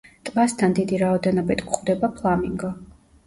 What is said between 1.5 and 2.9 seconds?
გვხვდება ფლამინგო.